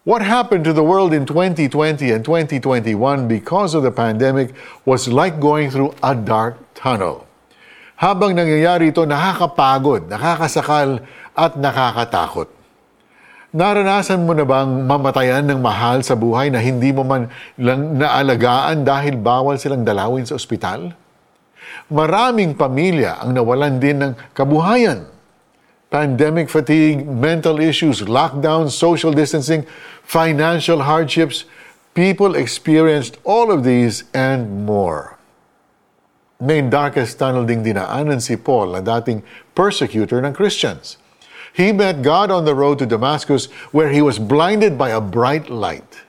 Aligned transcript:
What 0.00 0.24
happened 0.24 0.64
to 0.64 0.72
the 0.72 0.80
world 0.80 1.12
in 1.12 1.28
2020 1.28 2.08
and 2.08 2.24
2021 2.24 2.96
because 3.28 3.76
of 3.76 3.84
the 3.84 3.92
pandemic 3.92 4.56
was 4.88 5.12
like 5.12 5.36
going 5.36 5.68
through 5.68 5.92
a 6.00 6.16
dark 6.16 6.56
tunnel. 6.72 7.28
Habang 8.00 8.32
nangyayari 8.32 8.96
ito, 8.96 9.04
nakakapagod, 9.04 10.08
nakakasakal, 10.08 11.04
at 11.36 11.52
nakakatakot. 11.60 12.48
Naranasan 13.52 14.24
mo 14.24 14.32
na 14.32 14.48
bang 14.48 14.88
mamatayan 14.88 15.44
ng 15.44 15.60
mahal 15.60 16.00
sa 16.00 16.16
buhay 16.16 16.48
na 16.48 16.64
hindi 16.64 16.96
mo 16.96 17.04
man 17.04 17.28
lang 17.60 18.00
naalagaan 18.00 18.88
dahil 18.88 19.20
bawal 19.20 19.60
silang 19.60 19.84
dalawin 19.84 20.24
sa 20.24 20.32
ospital? 20.40 20.96
Maraming 21.92 22.56
pamilya 22.56 23.20
ang 23.20 23.36
nawalan 23.36 23.76
din 23.76 24.00
ng 24.00 24.12
kabuhayan. 24.32 25.04
Pandemic 25.90 26.48
fatigue, 26.48 27.06
mental 27.06 27.58
issues, 27.58 28.02
lockdown, 28.02 28.70
social 28.70 29.12
distancing, 29.12 29.66
financial 30.02 30.82
hardships, 30.82 31.44
people 31.94 32.34
experienced 32.34 33.18
all 33.24 33.50
of 33.50 33.64
these 33.64 34.04
and 34.14 34.64
more 34.64 35.18
may 36.40 36.62
darkest 36.62 37.18
tunnel 37.18 37.44
ding 37.44 37.62
dinaanan 37.62 38.20
si 38.20 38.34
Paul 38.34 38.72
na 38.72 38.80
dating 38.80 39.22
persecutor 39.54 40.24
ng 40.24 40.32
Christians. 40.32 40.96
He 41.52 41.72
met 41.72 42.00
God 42.00 42.30
on 42.30 42.48
the 42.48 42.54
road 42.54 42.78
to 42.80 42.86
Damascus 42.86 43.46
where 43.76 43.90
he 43.90 44.00
was 44.00 44.18
blinded 44.18 44.78
by 44.78 44.90
a 44.90 45.00
bright 45.00 45.50
light. 45.50 46.00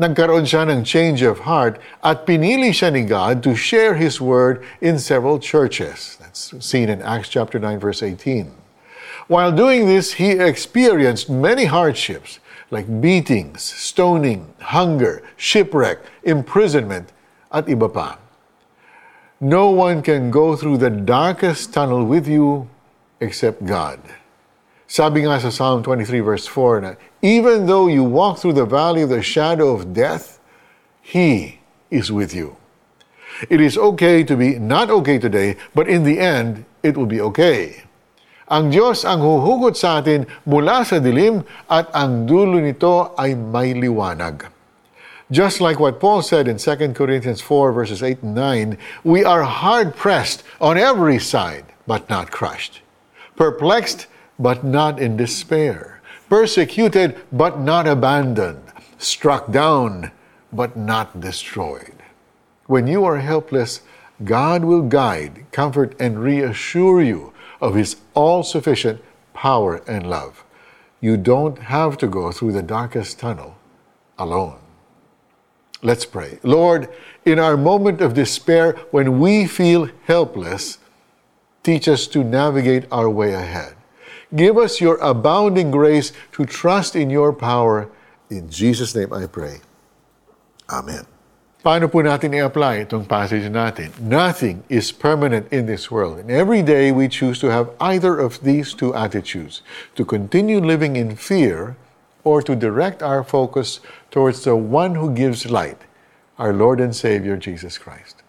Nagkaroon 0.00 0.48
siya 0.48 0.64
ng 0.72 0.88
change 0.88 1.20
of 1.20 1.44
heart 1.44 1.76
at 2.00 2.24
pinili 2.24 2.72
siya 2.72 2.88
ni 2.88 3.04
God 3.04 3.44
to 3.44 3.52
share 3.54 3.94
His 3.94 4.24
word 4.24 4.64
in 4.80 4.98
several 4.98 5.36
churches. 5.36 6.16
That's 6.16 6.56
seen 6.64 6.88
in 6.88 7.04
Acts 7.04 7.28
chapter 7.28 7.60
9 7.60 7.78
verse 7.78 8.02
18. 8.02 8.61
While 9.28 9.52
doing 9.52 9.86
this, 9.86 10.14
he 10.14 10.32
experienced 10.32 11.30
many 11.30 11.66
hardships 11.66 12.40
like 12.70 13.00
beatings, 13.00 13.62
stoning, 13.62 14.52
hunger, 14.60 15.22
shipwreck, 15.36 15.98
imprisonment, 16.24 17.12
at 17.52 17.66
iba 17.66 17.92
pa. 17.92 18.18
No 19.40 19.70
one 19.70 20.02
can 20.02 20.30
go 20.30 20.56
through 20.56 20.78
the 20.78 20.90
darkest 20.90 21.74
tunnel 21.74 22.04
with 22.04 22.26
you 22.26 22.70
except 23.20 23.66
God. 23.66 24.00
Sabi 24.88 25.22
nga 25.22 25.40
sa 25.40 25.50
Psalm 25.50 25.82
23 25.82 26.20
verse 26.20 26.46
4 26.46 26.80
na, 26.80 26.92
Even 27.20 27.66
though 27.66 27.88
you 27.88 28.04
walk 28.04 28.38
through 28.38 28.54
the 28.54 28.66
valley 28.66 29.02
of 29.02 29.08
the 29.08 29.22
shadow 29.22 29.72
of 29.72 29.92
death, 29.92 30.40
He 31.00 31.60
is 31.90 32.10
with 32.10 32.34
you. 32.34 32.56
It 33.48 33.60
is 33.60 33.76
okay 33.76 34.22
to 34.24 34.36
be 34.36 34.58
not 34.58 34.90
okay 34.90 35.18
today, 35.18 35.56
but 35.74 35.88
in 35.88 36.04
the 36.04 36.20
end, 36.20 36.64
it 36.82 36.96
will 36.96 37.08
be 37.08 37.20
okay. 37.20 37.84
Ang 38.52 38.68
Diyos 38.68 39.08
ang 39.08 39.24
huhugot 39.24 39.80
sa 39.80 40.04
atin 40.04 40.28
mula 40.44 40.84
sa 40.84 41.00
dilim 41.00 41.40
at 41.72 41.88
ang 41.96 42.28
dulo 42.28 42.60
nito 42.60 43.16
ay 43.16 43.32
may 43.32 43.72
liwanag. 43.72 44.44
Just 45.32 45.64
like 45.64 45.80
what 45.80 45.96
Paul 45.96 46.20
said 46.20 46.44
in 46.44 46.60
2 46.60 46.92
Corinthians 46.92 47.40
4, 47.40 47.72
verses 47.72 48.04
8 48.04 48.20
and 48.20 48.36
9, 48.36 48.76
we 49.08 49.24
are 49.24 49.48
hard 49.48 49.96
pressed 49.96 50.44
on 50.60 50.76
every 50.76 51.16
side, 51.16 51.64
but 51.88 52.04
not 52.12 52.28
crushed, 52.28 52.84
perplexed, 53.40 54.04
but 54.36 54.60
not 54.60 55.00
in 55.00 55.16
despair, 55.16 56.04
persecuted, 56.28 57.16
but 57.32 57.56
not 57.56 57.88
abandoned, 57.88 58.60
struck 59.00 59.48
down, 59.48 60.12
but 60.52 60.76
not 60.76 61.24
destroyed. 61.24 61.96
When 62.68 62.84
you 62.84 63.08
are 63.08 63.24
helpless, 63.24 63.80
God 64.20 64.68
will 64.68 64.84
guide, 64.84 65.48
comfort, 65.56 65.96
and 65.96 66.20
reassure 66.20 67.00
you 67.00 67.31
of 67.62 67.74
His 67.74 67.96
all 68.12 68.42
sufficient 68.42 69.00
power 69.32 69.76
and 69.86 70.10
love. 70.10 70.44
You 71.00 71.16
don't 71.16 71.58
have 71.58 71.96
to 71.98 72.06
go 72.06 72.30
through 72.32 72.52
the 72.52 72.62
darkest 72.62 73.18
tunnel 73.18 73.56
alone. 74.18 74.58
Let's 75.82 76.04
pray. 76.04 76.38
Lord, 76.42 76.88
in 77.24 77.38
our 77.38 77.56
moment 77.56 78.00
of 78.00 78.14
despair, 78.14 78.72
when 78.90 79.18
we 79.18 79.46
feel 79.46 79.88
helpless, 80.04 80.78
teach 81.62 81.88
us 81.88 82.06
to 82.08 82.22
navigate 82.22 82.86
our 82.92 83.08
way 83.08 83.32
ahead. 83.34 83.74
Give 84.34 84.56
us 84.58 84.80
your 84.80 84.96
abounding 84.98 85.70
grace 85.70 86.12
to 86.32 86.44
trust 86.44 86.94
in 86.94 87.10
your 87.10 87.32
power. 87.32 87.90
In 88.30 88.48
Jesus' 88.48 88.94
name 88.94 89.12
I 89.12 89.26
pray. 89.26 89.60
Amen. 90.70 91.11
Paano 91.62 91.86
po 91.86 92.02
natin 92.02 92.34
i-apply 92.34 92.90
itong 92.90 93.06
passage 93.06 93.46
natin? 93.46 93.94
Nothing 94.02 94.66
is 94.66 94.90
permanent 94.90 95.46
in 95.54 95.70
this 95.70 95.94
world. 95.94 96.18
And 96.18 96.26
every 96.26 96.58
day 96.58 96.90
we 96.90 97.06
choose 97.06 97.38
to 97.38 97.54
have 97.54 97.70
either 97.78 98.18
of 98.18 98.42
these 98.42 98.74
two 98.74 98.90
attitudes 98.98 99.62
to 99.94 100.02
continue 100.02 100.58
living 100.58 100.98
in 100.98 101.14
fear 101.14 101.78
or 102.26 102.42
to 102.42 102.58
direct 102.58 102.98
our 102.98 103.22
focus 103.22 103.78
towards 104.10 104.42
the 104.42 104.58
one 104.58 104.98
who 104.98 105.14
gives 105.14 105.46
light, 105.54 105.78
our 106.34 106.50
Lord 106.50 106.82
and 106.82 106.90
Savior 106.90 107.38
Jesus 107.38 107.78
Christ. 107.78 108.26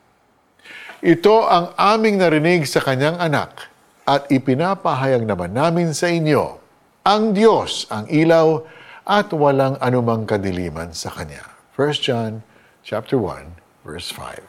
Ito 1.01 1.49
ang 1.49 1.73
aming 1.73 2.21
narinig 2.21 2.69
sa 2.69 2.85
kanyang 2.85 3.17
anak 3.17 3.65
at 4.05 4.29
ipinapahayag 4.29 5.25
naman 5.25 5.57
namin 5.57 5.89
sa 5.97 6.05
inyo. 6.05 6.61
Ang 7.01 7.33
Diyos 7.33 7.89
ang 7.89 8.05
ilaw 8.13 8.61
at 9.09 9.33
walang 9.33 9.81
anumang 9.81 10.29
kadiliman 10.29 10.93
sa 10.93 11.09
kanya. 11.09 11.41
1 11.73 11.97
John 11.97 12.52
chapter 12.83 13.17
1 13.17 13.55
verse 13.83 14.11
5. 14.11 14.41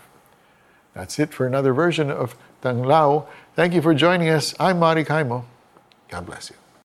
That's 0.95 1.19
it 1.19 1.35
for 1.35 1.47
another 1.47 1.73
version 1.73 2.11
of 2.11 2.37
Tanglao. 2.63 3.27
Thank 3.57 3.75
you 3.75 3.83
for 3.83 3.95
joining 3.95 4.29
us. 4.29 4.55
I'm 4.61 4.79
Mari 4.79 5.05
Kaimo. 5.05 5.45
God 6.09 6.27
bless 6.27 6.51
you. 6.51 6.57